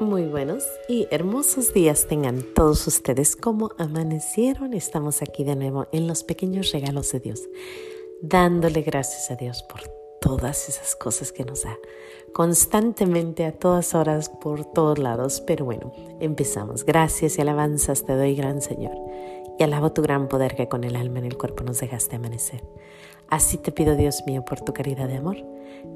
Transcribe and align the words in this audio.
Muy 0.00 0.24
buenos 0.24 0.64
y 0.88 1.06
hermosos 1.10 1.74
días 1.74 2.06
tengan 2.08 2.42
todos 2.54 2.86
ustedes. 2.86 3.36
como 3.36 3.72
amanecieron? 3.76 4.72
Estamos 4.72 5.20
aquí 5.20 5.44
de 5.44 5.56
nuevo 5.56 5.88
en 5.92 6.06
los 6.06 6.24
pequeños 6.24 6.72
regalos 6.72 7.12
de 7.12 7.20
Dios, 7.20 7.42
dándole 8.22 8.80
gracias 8.80 9.30
a 9.30 9.36
Dios 9.36 9.62
por 9.62 9.82
todas 10.22 10.70
esas 10.70 10.96
cosas 10.96 11.32
que 11.32 11.44
nos 11.44 11.64
da 11.64 11.78
constantemente 12.32 13.44
a 13.44 13.52
todas 13.52 13.94
horas 13.94 14.30
por 14.30 14.64
todos 14.64 14.98
lados. 14.98 15.42
Pero 15.46 15.66
bueno, 15.66 15.92
empezamos. 16.18 16.86
Gracias 16.86 17.36
y 17.36 17.42
alabanzas 17.42 18.06
te 18.06 18.14
doy, 18.14 18.34
gran 18.34 18.62
Señor, 18.62 18.96
y 19.60 19.62
alabo 19.62 19.92
tu 19.92 20.00
gran 20.00 20.26
poder 20.26 20.56
que 20.56 20.68
con 20.68 20.84
el 20.84 20.96
alma 20.96 21.18
en 21.18 21.26
el 21.26 21.36
cuerpo 21.36 21.62
nos 21.62 21.80
dejaste 21.80 22.16
amanecer. 22.16 22.64
Así 23.28 23.58
te 23.58 23.72
pido, 23.72 23.94
Dios 23.94 24.22
mío, 24.26 24.42
por 24.42 24.62
tu 24.62 24.72
caridad 24.72 25.06
de 25.06 25.18
amor, 25.18 25.36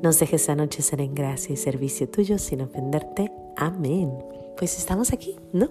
nos 0.02 0.18
dejes 0.18 0.50
anochecer 0.50 1.00
en 1.00 1.14
gracia 1.14 1.54
y 1.54 1.56
servicio 1.56 2.06
tuyo 2.06 2.38
sin 2.38 2.60
ofenderte. 2.60 3.32
Amén. 3.56 4.12
Pues 4.58 4.76
estamos 4.78 5.14
aquí, 5.14 5.36
¿no? 5.54 5.70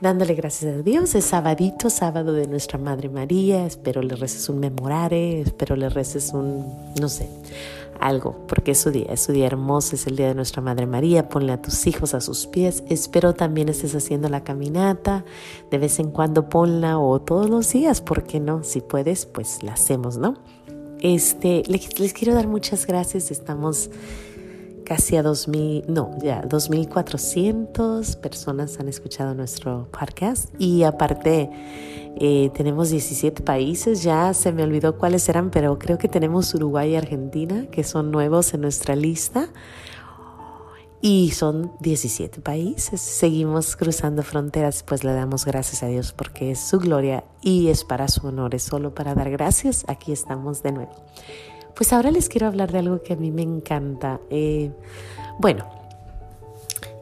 Dándole 0.00 0.34
gracias 0.34 0.74
a 0.74 0.82
Dios. 0.82 1.14
Es 1.14 1.26
sabadito, 1.26 1.88
sábado 1.88 2.32
de 2.32 2.48
nuestra 2.48 2.78
Madre 2.78 3.08
María. 3.08 3.64
Espero 3.64 4.02
le 4.02 4.16
reces 4.16 4.48
un 4.48 4.58
memorare, 4.58 5.40
espero 5.40 5.76
le 5.76 5.88
reces 5.88 6.32
un, 6.32 6.92
no 7.00 7.08
sé, 7.08 7.28
algo, 8.00 8.46
porque 8.46 8.72
es 8.72 8.78
su 8.78 8.90
día, 8.90 9.06
es 9.10 9.20
su 9.22 9.32
día 9.32 9.46
hermoso, 9.46 9.94
es 9.94 10.06
el 10.06 10.16
día 10.16 10.28
de 10.28 10.34
nuestra 10.34 10.62
Madre 10.62 10.86
María, 10.86 11.28
ponle 11.28 11.52
a 11.52 11.62
tus 11.62 11.86
hijos 11.86 12.14
a 12.14 12.20
sus 12.20 12.46
pies, 12.46 12.82
espero 12.88 13.34
también 13.34 13.68
estés 13.68 13.94
haciendo 13.94 14.28
la 14.28 14.42
caminata, 14.42 15.24
de 15.70 15.78
vez 15.78 15.98
en 15.98 16.10
cuando 16.10 16.48
ponla 16.48 16.98
o 16.98 17.20
todos 17.20 17.48
los 17.48 17.72
días, 17.72 18.00
¿por 18.00 18.24
qué 18.24 18.40
no? 18.40 18.64
Si 18.64 18.80
puedes, 18.80 19.26
pues 19.26 19.62
la 19.62 19.74
hacemos, 19.74 20.16
¿no? 20.16 20.34
Este, 21.00 21.62
les, 21.66 21.98
les 21.98 22.12
quiero 22.12 22.34
dar 22.34 22.46
muchas 22.46 22.86
gracias, 22.86 23.30
estamos 23.30 23.90
casi 24.90 25.16
a 25.16 25.22
2.000, 25.22 25.84
no, 25.86 26.18
ya 26.20 26.42
2.400 26.42 28.16
personas 28.16 28.80
han 28.80 28.88
escuchado 28.88 29.36
nuestro 29.36 29.86
podcast 29.92 30.48
y 30.58 30.82
aparte 30.82 31.48
eh, 32.18 32.50
tenemos 32.54 32.90
17 32.90 33.44
países, 33.44 34.02
ya 34.02 34.34
se 34.34 34.50
me 34.50 34.64
olvidó 34.64 34.98
cuáles 34.98 35.28
eran, 35.28 35.52
pero 35.52 35.78
creo 35.78 35.96
que 35.96 36.08
tenemos 36.08 36.52
Uruguay 36.56 36.90
y 36.90 36.96
Argentina 36.96 37.66
que 37.70 37.84
son 37.84 38.10
nuevos 38.10 38.52
en 38.52 38.62
nuestra 38.62 38.96
lista 38.96 39.50
y 41.00 41.30
son 41.30 41.70
17 41.78 42.40
países. 42.40 43.00
Seguimos 43.00 43.76
cruzando 43.76 44.24
fronteras, 44.24 44.82
pues 44.82 45.04
le 45.04 45.12
damos 45.12 45.44
gracias 45.44 45.84
a 45.84 45.86
Dios 45.86 46.12
porque 46.12 46.50
es 46.50 46.58
su 46.58 46.80
gloria 46.80 47.22
y 47.40 47.68
es 47.68 47.84
para 47.84 48.08
su 48.08 48.26
honor, 48.26 48.56
es 48.56 48.64
solo 48.64 48.92
para 48.92 49.14
dar 49.14 49.30
gracias. 49.30 49.84
Aquí 49.86 50.10
estamos 50.10 50.64
de 50.64 50.72
nuevo. 50.72 50.92
Pues 51.74 51.92
ahora 51.92 52.10
les 52.10 52.28
quiero 52.28 52.46
hablar 52.46 52.72
de 52.72 52.78
algo 52.78 53.02
que 53.02 53.14
a 53.14 53.16
mí 53.16 53.30
me 53.30 53.42
encanta. 53.42 54.20
Eh, 54.30 54.70
bueno, 55.38 55.64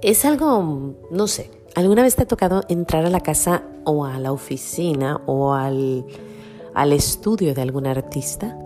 es 0.03 0.25
algo, 0.25 0.95
no 1.11 1.27
sé, 1.27 1.51
¿alguna 1.75 2.03
vez 2.03 2.17
te 2.17 2.23
ha 2.23 2.29
tocado 2.29 2.63
entrar 2.69 3.05
a 3.05 3.11
la 3.11 3.21
casa 3.21 3.63
o 3.85 4.05
a 4.05 4.19
la 4.19 4.33
oficina 4.33 5.21
o 5.27 5.55
al, 5.55 6.05
al 6.75 6.93
estudio 6.93 7.55
de 7.55 7.63
algún 7.63 7.87
artista, 7.87 8.57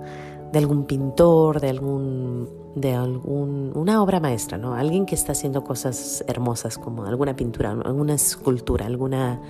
de 0.52 0.58
algún 0.58 0.84
pintor, 0.84 1.60
de 1.60 1.70
algún 1.70 2.62
de 2.74 2.94
algún, 2.94 3.72
una 3.74 4.02
obra 4.02 4.18
maestra, 4.18 4.56
¿no? 4.56 4.74
Alguien 4.74 5.04
que 5.04 5.14
está 5.14 5.32
haciendo 5.32 5.62
cosas 5.62 6.24
hermosas 6.26 6.78
como 6.78 7.04
alguna 7.04 7.36
pintura, 7.36 7.72
alguna 7.72 8.14
escultura, 8.14 8.86
alguna 8.86 9.40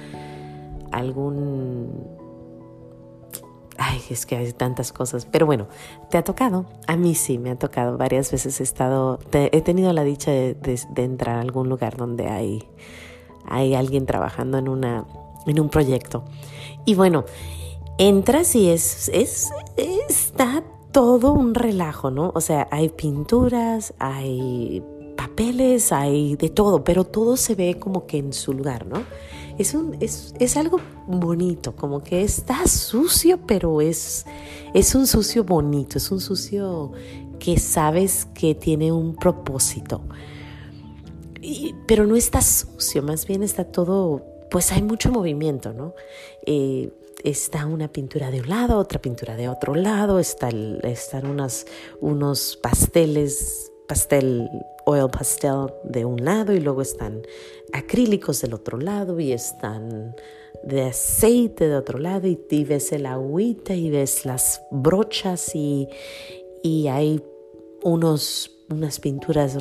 algún 0.91 2.22
Ay, 3.85 4.01
es 4.11 4.27
que 4.27 4.37
hay 4.37 4.53
tantas 4.53 4.93
cosas. 4.93 5.27
Pero 5.27 5.45
bueno, 5.45 5.67
¿te 6.09 6.17
ha 6.17 6.23
tocado? 6.23 6.67
A 6.87 6.97
mí 6.97 7.17
sí, 7.17 7.39
me 7.39 7.51
ha 7.51 7.59
tocado. 7.59 7.99
Varias 7.99 8.31
veces 8.31 8.61
he 8.61 8.63
estado, 8.63 9.19
he 9.33 9.61
tenido 9.61 9.93
la 9.93 10.05
dicha 10.05 10.31
de, 10.31 10.79
entrar 10.95 11.39
a 11.39 11.41
algún 11.41 11.69
lugar 11.69 11.97
donde 11.97 12.29
hay, 12.29 12.63
hay 13.45 13.75
alguien 13.75 14.07
trabajando 14.07 14.59
en, 14.59 14.69
una, 14.69 15.05
en 15.47 15.59
un 15.59 15.69
proyecto. 15.69 16.23
Y 16.85 16.95
bueno, 16.95 17.25
entras 17.99 18.55
y 18.55 18.71
es, 18.71 19.09
es, 19.09 19.51
está 19.77 20.63
todo 20.93 21.33
un 21.33 21.53
relajo, 21.53 22.13
¿no? 22.13 22.31
O 22.37 22.41
sea, 22.41 22.69
hay 22.71 22.89
pinturas, 22.89 23.95
hay 23.99 24.85
papeles, 25.33 25.93
hay 25.93 26.37
de 26.37 26.51
todo, 26.51 26.85
pero 26.85 27.05
todo 27.05 27.37
se 27.37 27.55
ve 27.55 27.79
como 27.79 28.07
que 28.07 28.19
en 28.19 28.33
su 28.33 28.53
lugar, 28.53 28.87
¿no? 28.87 29.03
es, 29.59 29.75
un, 29.75 29.97
es, 30.01 30.35
es 30.39 30.57
algo 30.57 30.81
bonito, 31.07 31.75
como 31.75 32.03
que 32.03 32.23
está 32.23 32.67
sucio, 32.67 33.39
pero 33.47 33.81
es, 33.81 34.25
es 34.75 34.95
un 34.95 35.07
sucio 35.07 35.45
bonito, 35.45 35.99
es 35.99 36.11
un 36.11 36.21
sucio 36.21 36.93
que 37.39 37.59
sabes 37.59 38.27
que 38.35 38.55
tiene 38.55 38.93
un 38.93 39.17
propósito. 39.17 40.03
pero 41.87 42.07
no 42.07 42.17
está 42.17 42.41
sucio, 42.41 43.03
más 43.03 43.27
bien 43.27 43.43
está 43.43 43.65
todo, 43.65 44.25
pues 44.51 44.73
hay 44.73 44.83
mucho 44.83 45.11
movimiento, 45.11 45.73
¿no? 45.73 45.95
Eh, 46.47 46.93
está 47.25 47.67
una 47.67 47.89
pintura 47.89 48.31
de 48.31 48.41
un 48.41 48.49
lado, 48.49 48.79
otra 48.79 49.01
pintura 49.01 49.37
de 49.37 49.49
otro 49.49 49.75
lado, 49.75 50.19
está 50.19 50.49
están 50.83 51.25
unos 52.01 52.57
pasteles 52.63 53.72
pastel, 53.87 54.49
oil 54.85 55.09
pastel 55.11 55.73
de 55.85 56.05
un 56.05 56.25
lado 56.25 56.53
y 56.53 56.61
luego 56.61 56.83
están 56.83 57.23
acrílicos 57.73 58.41
del 58.41 58.55
otro 58.55 58.79
lado 58.79 59.19
y 59.21 59.33
están 59.33 60.15
de 60.63 60.83
aceite 60.83 61.69
de 61.69 61.77
otro 61.77 61.99
lado 61.99 62.29
y, 62.29 62.65
ves 62.65 62.93
el 62.93 63.07
agüita 63.07 63.75
y 63.75 63.91
ves 63.91 64.25
las 64.25 64.63
brochas 64.71 65.55
y, 65.55 65.89
y 66.63 66.89
hay 66.89 67.23
unos, 67.83 68.51
unas 68.71 69.01
pinturas 69.01 69.59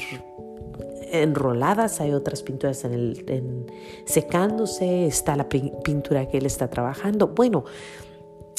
enroladas, 1.12 2.00
hay 2.02 2.14
otras 2.14 2.44
pinturas 2.44 2.84
en 2.86 3.66
secándose, 4.06 5.08
está 5.08 5.36
la 5.36 5.50
pintura 5.50 6.28
que 6.28 6.38
él 6.38 6.46
está 6.46 6.70
trabajando. 6.70 7.30
Bueno, 7.30 7.66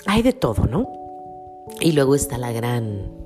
hay 0.06 0.22
de 0.22 0.32
todo, 0.32 0.66
¿no? 0.66 0.88
Y 1.80 1.92
luego 1.92 2.14
está 2.14 2.38
la 2.38 2.52
gran 2.52 3.21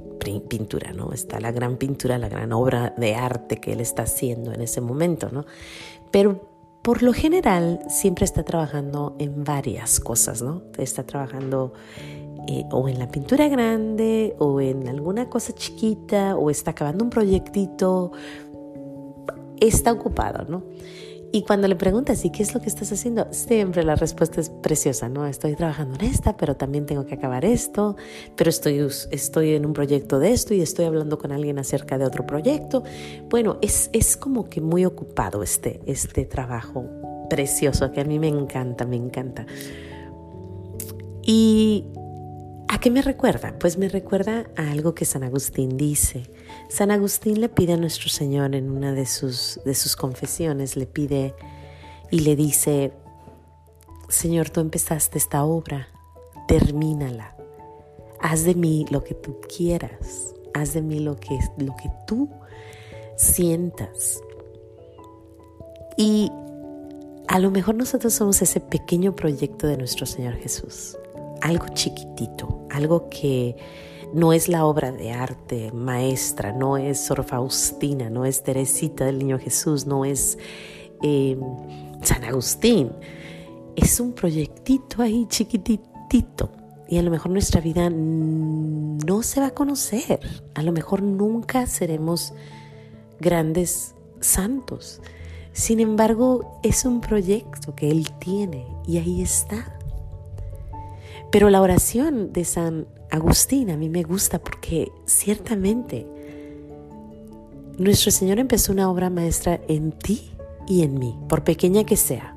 pintura, 0.49 0.93
¿no? 0.93 1.13
Está 1.13 1.41
la 1.41 1.53
gran 1.53 1.77
pintura, 1.77 2.19
la 2.19 2.29
gran 2.29 2.53
obra 2.53 2.95
de 2.97 3.15
arte 3.15 3.59
que 3.59 3.73
él 3.73 3.81
está 3.81 4.03
haciendo 4.03 4.53
en 4.53 4.61
ese 4.61 4.81
momento, 4.81 5.31
¿no? 5.31 5.45
Pero 6.11 6.49
por 6.83 7.03
lo 7.03 7.13
general 7.13 7.81
siempre 7.89 8.25
está 8.25 8.45
trabajando 8.45 9.17
en 9.19 9.43
varias 9.45 9.99
cosas, 9.99 10.43
¿no? 10.43 10.63
Está 10.79 11.05
trabajando 11.05 11.73
eh, 12.49 12.65
o 12.71 12.89
en 12.89 12.99
la 12.99 13.09
pintura 13.09 13.49
grande 13.49 14.37
o 14.39 14.61
en 14.61 14.89
alguna 14.89 15.29
cosa 15.29 15.53
chiquita 15.53 16.37
o 16.37 16.49
está 16.51 16.71
acabando 16.71 17.03
un 17.03 17.11
proyectito, 17.11 18.13
está 19.61 19.93
ocupado, 19.93 20.45
¿no? 20.49 20.63
Y 21.33 21.43
cuando 21.43 21.69
le 21.69 21.77
preguntas, 21.77 22.25
¿y 22.25 22.31
qué 22.31 22.43
es 22.43 22.55
lo 22.55 22.61
que 22.61 22.69
estás 22.69 22.93
haciendo? 22.93 23.27
Siempre 23.31 23.83
la 23.83 23.97
respuesta 23.97 24.41
es 24.41 24.49
preciosa, 24.49 25.09
¿no? 25.09 25.27
Estoy 25.27 25.55
trabajando 25.55 25.97
en 25.97 26.07
esta, 26.07 26.37
pero 26.37 26.57
también 26.57 26.87
tengo 26.87 27.05
que 27.05 27.15
acabar 27.15 27.45
esto, 27.45 27.97
pero 28.37 28.49
estoy, 28.49 28.87
estoy 29.11 29.55
en 29.55 29.67
un 29.67 29.73
proyecto 29.73 30.19
de 30.19 30.33
esto 30.33 30.55
y 30.55 30.63
estoy 30.63 30.87
hablando 30.87 31.19
con 31.19 31.33
alguien 31.33 31.59
acerca 31.59 31.99
de 31.99 32.07
otro 32.07 32.27
proyecto. 32.27 32.85
Bueno, 33.29 33.59
es, 33.61 33.91
es 33.93 34.17
como 34.17 34.49
que 34.49 34.61
muy 34.61 34.85
ocupado 34.85 35.43
este, 35.43 35.81
este 35.87 36.25
trabajo 36.25 36.87
precioso 37.29 37.93
que 37.93 38.01
a 38.01 38.05
mí 38.05 38.19
me 38.19 38.29
encanta, 38.29 38.87
me 38.87 38.97
encanta. 38.97 39.47
Y 41.23 41.85
¿A 42.69 42.79
qué 42.79 42.91
me 42.91 43.01
recuerda? 43.01 43.55
Pues 43.59 43.79
me 43.79 43.89
recuerda 43.89 44.47
a 44.57 44.71
algo 44.71 44.95
que 44.95 45.05
San 45.05 45.23
Agustín 45.23 45.77
dice. 45.77 46.25
San 46.69 46.91
Agustín 46.91 47.41
le 47.41 47.49
pide 47.49 47.75
a 47.75 47.77
nuestro 47.77 48.09
Señor 48.09 48.55
en 48.55 48.71
una 48.71 48.93
de 48.93 49.07
sus, 49.07 49.61
de 49.65 49.75
sus 49.75 49.97
confesiones, 49.97 50.77
le 50.77 50.87
pide 50.87 51.35
y 52.11 52.21
le 52.21 52.37
dice, 52.37 52.93
Señor, 54.09 54.51
tú 54.51 54.61
empezaste 54.61 55.19
esta 55.19 55.45
obra, 55.45 55.89
termínala. 56.49 57.37
Haz 58.21 58.45
de 58.45 58.55
mí 58.55 58.87
lo 58.91 59.05
que 59.05 59.15
tú 59.15 59.41
quieras, 59.41 60.35
haz 60.55 60.75
de 60.75 60.83
mí 60.83 61.01
lo 61.01 61.17
que, 61.17 61.39
lo 61.59 61.75
que 61.77 61.91
tú 62.07 62.31
sientas. 63.17 64.21
Y 65.97 66.31
a 67.29 67.39
lo 67.39 67.51
mejor 67.51 67.75
nosotros 67.75 68.13
somos 68.13 68.43
ese 68.43 68.61
pequeño 68.61 69.15
proyecto 69.15 69.67
de 69.67 69.77
nuestro 69.77 70.07
Señor 70.07 70.35
Jesús 70.35 70.97
algo 71.47 71.67
chiquitito, 71.69 72.67
algo 72.71 73.09
que 73.09 73.57
no 74.15 74.33
es 74.33 74.49
la 74.49 74.67
obra 74.67 74.93
de 74.93 75.13
arte 75.13 75.73
maestra, 75.73 76.53
no 76.53 76.77
es 76.77 77.01
Sor 77.01 77.25
Faustina, 77.25 78.11
no 78.11 78.25
es 78.25 78.43
Teresita 78.43 79.05
del 79.05 79.19
Niño 79.19 79.39
Jesús, 79.39 79.87
no 79.87 80.05
es 80.05 80.39
em, 81.03 81.41
San 82.03 82.25
Agustín. 82.25 82.93
Es 83.75 84.01
un 84.01 84.13
proyectito 84.13 85.03
ahí 85.03 85.27
chiquitito. 85.29 86.51
Y 86.89 86.99
a 86.99 87.03
lo 87.03 87.11
mejor 87.11 87.33
nuestra 87.33 87.61
vida 87.61 87.91
no 87.91 89.23
se 89.23 89.41
va 89.41 89.49
a 89.49 89.55
conocer. 89.55 90.21
A 90.55 90.63
lo 90.63 90.73
mejor 90.73 91.03
nunca 91.03 91.67
seremos 91.67 92.33
grandes 93.21 93.95
santos. 94.21 95.01
Sin 95.53 95.81
embargo, 95.81 96.61
es 96.63 96.85
un 96.85 97.01
proyecto 97.01 97.75
que 97.75 97.91
Él 97.91 98.07
tiene 98.19 98.67
y 98.87 98.99
ahí 98.99 99.21
está. 99.21 99.79
Pero 101.33 101.51
la 101.51 101.61
oración 101.61 102.33
de 102.33 102.45
San 102.45 102.87
Agustín 103.11 103.71
a 103.71 103.77
mí 103.77 103.89
me 103.89 104.03
gusta 104.03 104.39
porque 104.39 104.91
ciertamente 105.05 106.07
nuestro 107.79 108.11
Señor 108.11 108.39
empezó 108.39 108.73
una 108.73 108.91
obra 108.91 109.11
maestra 109.11 109.61
en 109.69 109.93
ti, 109.93 110.37
y 110.67 110.83
en 110.83 110.99
mí, 110.99 111.19
por 111.29 111.45
pequeña 111.45 111.85
que 111.85 111.97
sea. 111.97 112.37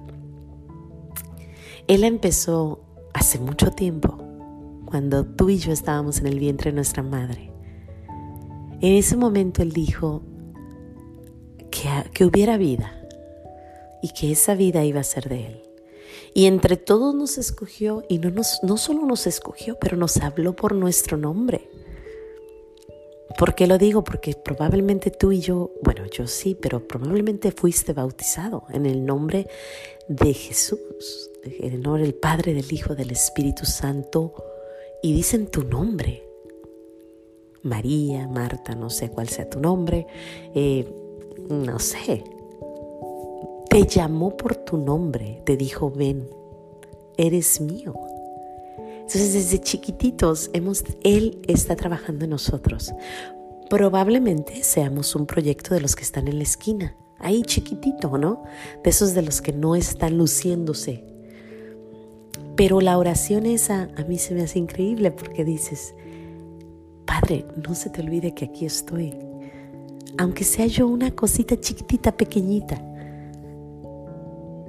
Él 1.88 2.04
empezó 2.04 2.82
hace 3.14 3.40
mucho 3.40 3.72
tiempo, 3.72 4.18
cuando 4.86 5.26
tú 5.26 5.50
y 5.50 5.58
yo 5.58 5.72
estábamos 5.72 6.20
en 6.20 6.28
el 6.28 6.40
vientre 6.40 6.72
de 6.72 6.76
nuestra 6.76 7.04
madre. 7.04 7.52
En 8.82 8.94
ese 8.96 9.18
momento 9.18 9.62
Él 9.62 9.72
dijo 9.72 10.22
que, 11.72 11.90
que 12.14 12.26
hubiera 12.26 12.58
vida 12.58 12.94
y 14.02 14.10
que 14.10 14.32
esa 14.32 14.56
vida 14.56 14.86
iba 14.86 15.02
a 15.02 15.04
ser 15.04 15.28
de 15.28 15.48
Él. 15.48 15.69
Y 16.34 16.46
entre 16.46 16.78
todos 16.78 17.16
nos 17.16 17.38
escogió 17.38 18.04
y 18.08 18.20
no, 18.20 18.30
nos, 18.30 18.60
no 18.64 18.78
solo 18.78 19.06
nos 19.06 19.28
escogió, 19.28 19.78
pero 19.80 19.98
nos 19.98 20.18
habló 20.18 20.56
por 20.56 20.76
nuestro 20.76 21.18
nombre. 21.18 21.70
¿Por 23.38 23.56
qué 23.56 23.68
lo 23.68 23.78
digo? 23.78 24.04
Porque 24.04 24.34
probablemente 24.34 25.12
tú 25.12 25.32
y 25.32 25.40
yo, 25.40 25.72
bueno, 25.84 26.06
yo 26.08 26.28
sí, 26.28 26.58
pero 26.60 26.88
probablemente 26.88 27.52
fuiste 27.52 27.94
bautizado 27.94 28.64
en 28.70 28.86
el 28.86 29.06
nombre 29.06 29.48
de 30.08 30.34
Jesús, 30.34 31.30
en 31.44 31.74
el 31.74 31.82
nombre 31.82 32.04
del 32.04 32.16
Padre, 32.16 32.54
del 32.54 32.72
Hijo, 32.74 32.96
del 32.96 33.12
Espíritu 33.12 33.66
Santo, 33.66 34.34
y 35.02 35.14
dicen 35.14 35.48
tu 35.48 35.64
nombre. 35.64 36.24
María, 37.62 38.28
Marta, 38.28 38.74
no 38.74 38.90
sé 38.90 39.10
cuál 39.10 39.30
sea 39.30 39.50
tu 39.50 39.60
nombre, 39.60 40.08
eh, 40.56 40.88
no 41.50 41.80
sé. 41.80 42.24
Te 43.80 43.88
llamó 43.88 44.36
por 44.36 44.58
tu 44.58 44.76
nombre, 44.76 45.42
te 45.46 45.56
dijo, 45.56 45.90
ven, 45.90 46.28
eres 47.16 47.62
mío. 47.62 47.94
Entonces 48.78 49.32
desde 49.32 49.62
chiquititos 49.62 50.50
hemos, 50.52 50.84
Él 51.02 51.40
está 51.48 51.78
trabajando 51.78 52.26
en 52.26 52.32
nosotros. 52.32 52.92
Probablemente 53.70 54.64
seamos 54.66 55.16
un 55.16 55.26
proyecto 55.26 55.74
de 55.74 55.80
los 55.80 55.96
que 55.96 56.04
están 56.04 56.28
en 56.28 56.40
la 56.40 56.44
esquina, 56.44 56.98
ahí 57.20 57.42
chiquitito, 57.44 58.18
¿no? 58.18 58.44
De 58.84 58.90
esos 58.90 59.14
de 59.14 59.22
los 59.22 59.42
que 59.42 59.54
no 59.54 59.78
están 59.78 60.18
luciéndose. 60.18 61.06
Pero 62.58 62.82
la 62.82 62.98
oración 62.98 63.46
esa 63.46 63.88
a 63.96 64.04
mí 64.04 64.18
se 64.18 64.36
me 64.36 64.42
hace 64.42 64.60
increíble 64.60 65.12
porque 65.12 65.46
dices, 65.46 65.96
Padre, 67.06 67.46
no 67.66 67.76
se 67.76 67.90
te 67.90 68.02
olvide 68.02 68.34
que 68.34 68.44
aquí 68.44 68.66
estoy. 68.66 69.16
Aunque 70.18 70.44
sea 70.44 70.66
yo 70.66 70.86
una 70.86 71.12
cosita 71.12 71.58
chiquitita, 71.58 72.18
pequeñita. 72.18 72.89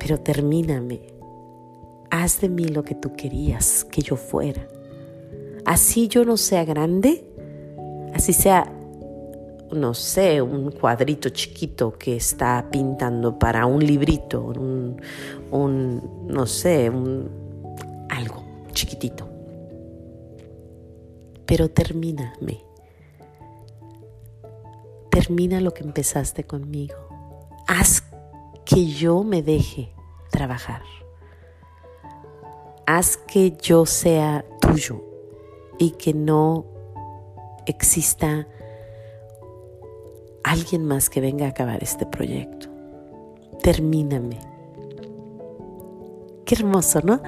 Pero 0.00 0.18
termíname 0.18 1.20
haz 2.10 2.40
de 2.40 2.48
mí 2.48 2.64
lo 2.64 2.82
que 2.82 2.94
tú 2.94 3.14
querías 3.16 3.84
que 3.84 4.02
yo 4.02 4.16
fuera. 4.16 4.66
Así 5.64 6.08
yo 6.08 6.24
no 6.24 6.36
sea 6.36 6.64
grande, 6.64 7.24
así 8.12 8.32
sea, 8.32 8.70
no 9.72 9.94
sé, 9.94 10.42
un 10.42 10.72
cuadrito 10.72 11.28
chiquito 11.28 11.92
que 11.96 12.16
está 12.16 12.68
pintando 12.70 13.38
para 13.38 13.66
un 13.66 13.84
librito, 13.84 14.42
un, 14.42 14.96
no 16.26 16.46
sé, 16.46 16.90
un, 16.90 17.30
algo 18.08 18.44
chiquitito. 18.72 19.28
Pero 21.46 21.70
termíname. 21.70 22.64
Termina 25.10 25.60
lo 25.60 25.74
que 25.74 25.82
empezaste 25.82 26.44
conmigo. 26.44 26.94
Haz 27.66 28.02
que 28.72 28.86
yo 28.86 29.24
me 29.24 29.42
deje 29.42 29.92
trabajar 30.30 30.82
haz 32.90 33.16
que 33.16 33.56
yo 33.62 33.86
sea 33.86 34.44
tuyo 34.60 35.04
y 35.78 35.92
que 35.92 36.12
no 36.12 36.64
exista 37.66 38.48
alguien 40.42 40.84
más 40.84 41.08
que 41.08 41.20
venga 41.20 41.46
a 41.46 41.50
acabar 41.50 41.84
este 41.84 42.04
proyecto. 42.04 42.66
Termíname. 43.62 44.40
Qué 46.44 46.56
hermoso, 46.56 47.00
¿no? 47.04 47.22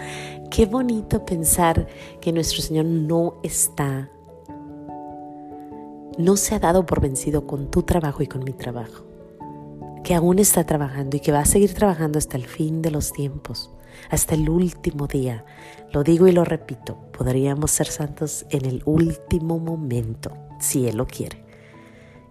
Qué 0.50 0.67
bonito 0.67 1.25
pensar 1.25 1.87
que 2.21 2.33
nuestro 2.33 2.61
Señor 2.61 2.87
no 2.87 3.35
está, 3.44 4.11
no 6.19 6.37
se 6.37 6.56
ha 6.56 6.59
dado 6.59 6.85
por 6.85 7.00
vencido 7.00 7.47
con 7.47 7.71
tu 7.71 7.85
trabajo 7.85 8.25
y 8.25 8.27
con 8.27 8.43
mi 8.43 8.53
trabajo, 8.53 9.05
que 10.04 10.14
aún 10.14 10.38
está 10.38 10.64
trabajando 10.64 11.16
y 11.16 11.20
que 11.20 11.32
va 11.32 11.40
a 11.40 11.44
seguir 11.46 11.75
trabajando 11.75 12.19
hasta 12.19 12.37
el 12.37 12.46
fin 12.46 12.82
de 12.82 12.90
los 12.90 13.12
tiempos 13.12 13.70
hasta 14.10 14.34
el 14.34 14.49
último 14.49 15.06
día. 15.06 15.44
Lo 15.93 16.02
digo 16.02 16.28
y 16.28 16.32
lo 16.32 16.44
repito, 16.44 16.99
podríamos 17.16 17.70
ser 17.70 17.87
santos 17.87 18.46
en 18.50 18.64
el 18.64 18.82
último 18.84 19.58
momento, 19.58 20.32
si 20.58 20.87
Él 20.87 20.96
lo 20.96 21.06
quiere. 21.06 21.44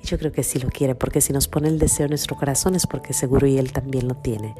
Y 0.01 0.07
yo 0.07 0.17
creo 0.17 0.31
que 0.31 0.43
sí 0.43 0.59
lo 0.59 0.69
quiere, 0.69 0.95
porque 0.95 1.21
si 1.21 1.31
nos 1.31 1.47
pone 1.47 1.67
el 1.67 1.79
deseo 1.79 2.05
en 2.05 2.11
nuestro 2.11 2.35
corazón 2.35 2.75
es 2.75 2.87
porque 2.87 3.13
seguro 3.13 3.45
y 3.47 3.57
Él 3.57 3.71
también 3.71 4.07
lo 4.07 4.15
tiene. 4.15 4.55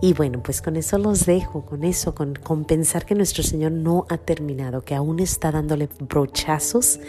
Y 0.00 0.12
bueno, 0.12 0.42
pues 0.42 0.62
con 0.62 0.76
eso 0.76 0.96
los 0.96 1.26
dejo, 1.26 1.64
con 1.64 1.82
eso, 1.82 2.14
con, 2.14 2.34
con, 2.36 2.64
pensar 2.64 3.04
que 3.04 3.16
nuestro 3.16 3.42
Señor 3.42 3.72
no 3.72 4.06
ha 4.08 4.18
terminado, 4.18 4.82
que 4.82 4.94
aún 4.94 5.18
está 5.18 5.50
dándole 5.50 5.88
brochazos 6.08 7.00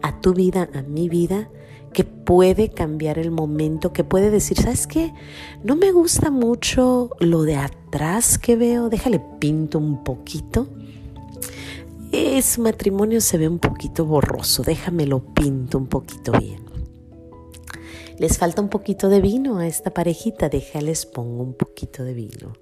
a 0.00 0.18
tu 0.20 0.32
vida, 0.32 0.70
a 0.72 0.80
mi 0.80 1.10
vida, 1.10 1.50
que 1.98 2.04
puede 2.04 2.68
cambiar 2.68 3.18
el 3.18 3.32
momento, 3.32 3.92
que 3.92 4.04
puede 4.04 4.30
decir, 4.30 4.56
¿sabes 4.56 4.86
qué? 4.86 5.12
No 5.64 5.74
me 5.74 5.90
gusta 5.90 6.30
mucho 6.30 7.10
lo 7.18 7.42
de 7.42 7.56
atrás 7.56 8.38
que 8.38 8.54
veo, 8.54 8.88
déjale 8.88 9.20
pinto 9.40 9.80
un 9.80 10.04
poquito. 10.04 10.68
Ese 12.12 12.60
matrimonio 12.60 13.20
se 13.20 13.36
ve 13.36 13.48
un 13.48 13.58
poquito 13.58 14.04
borroso, 14.04 14.62
déjamelo 14.62 15.24
pinto 15.34 15.76
un 15.76 15.88
poquito 15.88 16.30
bien. 16.38 16.62
Les 18.16 18.38
falta 18.38 18.62
un 18.62 18.68
poquito 18.68 19.08
de 19.08 19.20
vino 19.20 19.58
a 19.58 19.66
esta 19.66 19.92
parejita, 19.92 20.48
déjales 20.48 21.04
pongo 21.04 21.42
un 21.42 21.54
poquito 21.54 22.04
de 22.04 22.14
vino. 22.14 22.52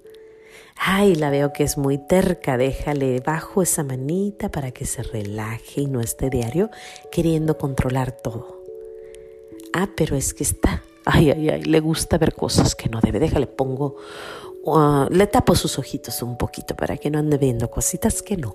Ay, 0.77 1.13
la 1.13 1.29
veo 1.29 1.53
que 1.53 1.61
es 1.61 1.77
muy 1.77 1.99
terca, 1.99 2.57
déjale 2.57 3.19
bajo 3.19 3.61
esa 3.61 3.83
manita 3.83 4.49
para 4.49 4.71
que 4.71 4.87
se 4.87 5.03
relaje 5.03 5.81
y 5.81 5.85
no 5.85 6.01
esté 6.01 6.31
diario 6.31 6.71
queriendo 7.11 7.59
controlar 7.59 8.13
todo. 8.13 8.56
Ah, 9.73 9.89
pero 9.95 10.15
es 10.15 10.33
que 10.33 10.43
está. 10.43 10.83
Ay, 11.05 11.31
ay, 11.31 11.49
ay, 11.49 11.63
le 11.63 11.79
gusta 11.79 12.17
ver 12.17 12.33
cosas 12.33 12.75
que 12.75 12.89
no 12.89 12.99
debe. 13.01 13.19
Déjale, 13.19 13.47
pongo. 13.47 13.95
Uh, 14.63 15.05
le 15.09 15.27
tapo 15.27 15.55
sus 15.55 15.79
ojitos 15.79 16.21
un 16.21 16.37
poquito 16.37 16.75
para 16.75 16.97
que 16.97 17.09
no 17.09 17.19
ande 17.19 17.37
viendo 17.37 17.69
cositas 17.71 18.21
que 18.21 18.35
no. 18.35 18.53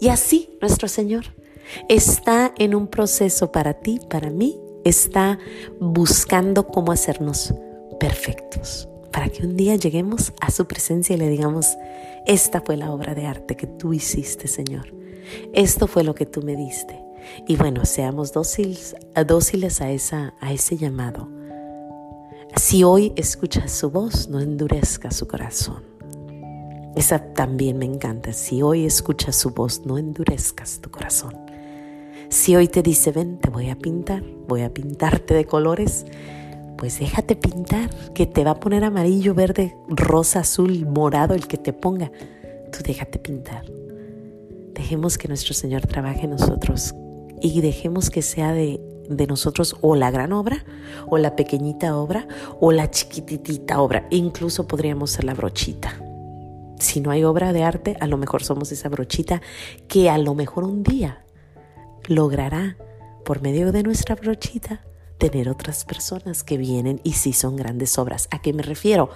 Y 0.00 0.08
así 0.08 0.56
nuestro 0.60 0.88
Señor 0.88 1.24
está 1.88 2.52
en 2.58 2.74
un 2.74 2.86
proceso 2.86 3.50
para 3.50 3.74
ti, 3.74 4.00
para 4.08 4.30
mí, 4.30 4.60
está 4.84 5.38
buscando 5.80 6.66
cómo 6.66 6.92
hacernos 6.92 7.54
perfectos, 8.00 8.88
para 9.12 9.28
que 9.28 9.46
un 9.46 9.56
día 9.56 9.76
lleguemos 9.76 10.32
a 10.40 10.50
su 10.50 10.66
presencia 10.66 11.14
y 11.14 11.18
le 11.18 11.28
digamos, 11.28 11.76
esta 12.26 12.60
fue 12.60 12.76
la 12.76 12.92
obra 12.92 13.14
de 13.14 13.26
arte 13.26 13.56
que 13.56 13.66
tú 13.66 13.92
hiciste, 13.92 14.48
Señor. 14.48 14.92
Esto 15.52 15.86
fue 15.86 16.04
lo 16.04 16.14
que 16.14 16.26
tú 16.26 16.42
me 16.42 16.56
diste. 16.56 16.98
Y 17.46 17.56
bueno, 17.56 17.84
seamos 17.84 18.32
dóciles, 18.32 18.94
dóciles 19.26 19.80
a, 19.80 19.90
esa, 19.90 20.34
a 20.40 20.52
ese 20.52 20.76
llamado. 20.76 21.28
Si 22.56 22.84
hoy 22.84 23.12
escuchas 23.16 23.72
su 23.72 23.90
voz, 23.90 24.28
no 24.28 24.40
endurezca 24.40 25.10
su 25.10 25.26
corazón. 25.26 25.82
Esa 26.94 27.32
también 27.32 27.78
me 27.78 27.86
encanta. 27.86 28.32
Si 28.32 28.62
hoy 28.62 28.84
escuchas 28.84 29.36
su 29.36 29.50
voz, 29.50 29.86
no 29.86 29.96
endurezcas 29.96 30.80
tu 30.80 30.90
corazón. 30.90 31.34
Si 32.28 32.54
hoy 32.54 32.68
te 32.68 32.82
dice, 32.82 33.10
ven, 33.10 33.38
te 33.38 33.50
voy 33.50 33.70
a 33.70 33.76
pintar, 33.76 34.22
voy 34.46 34.62
a 34.62 34.72
pintarte 34.72 35.34
de 35.34 35.44
colores, 35.44 36.06
pues 36.76 36.98
déjate 36.98 37.36
pintar, 37.36 37.90
que 38.14 38.26
te 38.26 38.44
va 38.44 38.52
a 38.52 38.60
poner 38.60 38.84
amarillo, 38.84 39.34
verde, 39.34 39.76
rosa, 39.88 40.40
azul, 40.40 40.86
morado, 40.86 41.34
el 41.34 41.46
que 41.46 41.56
te 41.56 41.72
ponga. 41.72 42.10
Tú 42.70 42.78
déjate 42.84 43.18
pintar. 43.18 43.64
Dejemos 44.74 45.16
que 45.16 45.28
nuestro 45.28 45.54
Señor 45.54 45.86
trabaje 45.86 46.24
en 46.24 46.30
nosotros 46.30 46.94
y 47.42 47.60
dejemos 47.60 48.10
que 48.10 48.22
sea 48.22 48.52
de, 48.52 48.80
nosotros 49.28 49.76
o 49.82 49.94
la 49.94 50.10
gran 50.10 50.32
obra, 50.32 50.64
o 51.08 51.18
la 51.18 51.36
pequeñita 51.36 51.96
obra, 51.96 52.26
o 52.60 52.72
la 52.72 52.90
chiquititita 52.90 53.80
obra. 53.80 54.06
Incluso 54.10 54.66
podríamos 54.66 55.10
ser 55.10 55.24
la 55.24 55.34
brochita. 55.34 56.00
Si 56.78 57.00
no 57.00 57.10
hay 57.10 57.24
obra 57.24 57.52
de 57.52 57.62
arte, 57.62 57.96
a 58.00 58.06
lo 58.06 58.16
mejor 58.16 58.42
somos 58.42 58.72
esa 58.72 58.88
brochita 58.88 59.42
que 59.86 60.08
a 60.08 60.18
lo 60.18 60.34
mejor 60.34 60.64
un 60.64 60.82
día 60.82 61.24
logrará, 62.06 62.76
por 63.24 63.42
medio 63.42 63.70
de 63.70 63.82
nuestra 63.82 64.14
brochita, 64.14 64.84
tener 65.18 65.48
otras 65.48 65.84
personas 65.84 66.42
que 66.42 66.56
vienen 66.56 67.00
y 67.04 67.12
sí 67.12 67.32
son 67.32 67.56
grandes 67.56 67.98
obras. 67.98 68.28
¿A 68.30 68.40
qué 68.40 68.52
me 68.52 68.62
refiero? 68.62 69.10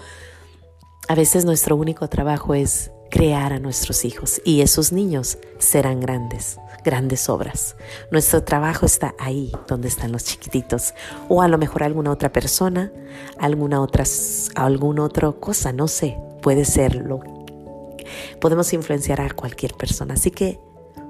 A 1.09 1.15
veces 1.15 1.45
nuestro 1.45 1.75
único 1.77 2.09
trabajo 2.09 2.55
es 2.55 2.91
crear 3.17 3.55
a 3.55 3.59
nuestros 3.59 4.05
hijos 4.05 4.43
y 4.45 4.61
esos 4.61 4.93
niños 4.93 5.39
serán 5.59 6.01
grandes 6.01 6.59
grandes 6.85 7.31
obras. 7.31 7.75
Nuestro 8.13 8.45
trabajo 8.45 8.85
está 8.85 9.15
ahí 9.19 9.51
donde 9.67 9.89
están 9.89 10.13
los 10.13 10.23
chiquititos 10.23 10.93
o 11.29 11.41
a 11.41 11.49
lo 11.49 11.57
mejor 11.57 11.83
alguna 11.83 12.13
otra 12.13 12.31
persona, 12.31 12.93
alguna 13.39 13.81
otra 13.81 14.05
alguna 14.55 15.03
otra 15.03 15.33
cosa, 15.33 15.73
no 15.73 15.89
sé, 15.89 16.19
puede 16.43 16.67
serlo. 16.67 17.21
Podemos 18.39 18.73
influenciar 18.75 19.23
a 19.23 19.31
cualquier 19.31 19.73
persona, 19.73 20.15
así 20.15 20.31
que 20.31 20.61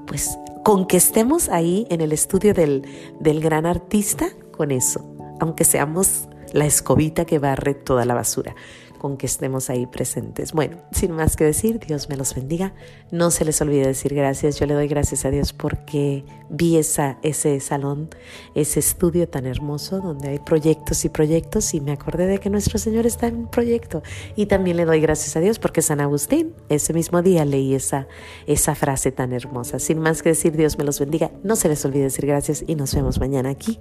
pues 0.07 0.39
con 0.65 0.87
que 0.87 0.97
estemos 0.97 1.49
ahí 1.49 1.89
en 1.91 2.01
el 2.01 2.13
estudio 2.13 2.55
del, 2.55 2.87
del 3.19 3.41
gran 3.41 3.67
artista, 3.67 4.29
con 4.53 4.71
eso, 4.71 5.05
aunque 5.41 5.65
seamos 5.65 6.29
la 6.53 6.67
escobita 6.67 7.25
que 7.25 7.41
barre 7.41 7.75
toda 7.75 8.05
la 8.05 8.15
basura. 8.15 8.55
Con 8.97 9.17
que 9.17 9.27
estemos 9.27 9.71
ahí 9.71 9.87
presentes. 9.87 10.53
Bueno, 10.53 10.79
sin 10.93 11.13
más 11.13 11.37
que 11.37 11.45
decir, 11.45 11.79
Dios 11.79 12.09
me 12.09 12.17
los 12.17 12.35
bendiga. 12.35 12.75
No 13.11 13.31
se 13.31 13.45
les 13.45 13.61
olvide 13.61 13.87
decir 13.87 14.15
gracias. 14.15 14.59
Yo 14.59 14.67
le 14.67 14.75
doy 14.75 14.89
gracias 14.89 15.25
a 15.25 15.31
Dios 15.31 15.53
porque 15.53 16.25
vi 16.51 16.77
esa, 16.77 17.19
ese 17.23 17.61
salón, 17.61 18.09
ese 18.55 18.81
estudio 18.81 19.29
tan 19.29 19.47
hermoso 19.47 20.01
donde 20.01 20.29
hay 20.29 20.39
proyectos 20.39 21.05
y 21.05 21.09
proyectos 21.09 21.75
y 21.75 21.81
me 21.81 21.93
acordé 21.93 22.27
de 22.27 22.39
que 22.39 22.51
nuestro 22.51 22.79
Señor 22.79 23.07
está 23.07 23.29
en 23.29 23.37
un 23.37 23.51
proyecto. 23.51 24.03
Y 24.35 24.47
también 24.47 24.77
le 24.77 24.85
doy 24.85 25.01
gracias 25.01 25.37
a 25.37 25.41
Dios 25.41 25.59
porque 25.59 25.83
San 25.83 26.01
Agustín, 26.01 26.55
ese 26.69 26.93
mismo 26.93 27.23
día 27.23 27.45
leí 27.45 27.75
esa, 27.75 28.09
esa 28.47 28.75
frase 28.75 29.13
tan 29.13 29.33
hermosa. 29.33 29.79
Sin 29.79 29.99
más 30.01 30.23
que 30.23 30.31
decir, 30.31 30.57
Dios 30.57 30.79
me 30.79 30.85
los 30.85 31.01
bendiga. 31.01 31.31
No 31.43 31.57
se 31.57 31.69
les 31.69 31.85
olvide 31.85 32.05
decir 32.05 32.27
gracias 32.27 32.65
y 32.67 32.75
nos 32.75 32.95
vemos 32.95 33.21
mañana 33.21 33.51
aquí. 33.51 33.79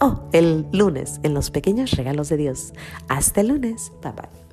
Oh, 0.00 0.22
el 0.32 0.66
lunes 0.72 1.20
en 1.22 1.34
los 1.34 1.50
pequeños 1.50 1.90
regalos 1.92 2.30
de 2.30 2.38
Dios. 2.38 2.72
Hasta 3.08 3.42
el 3.42 3.48
lunes. 3.48 3.92
Bye 4.02 4.12
bye. 4.12 4.49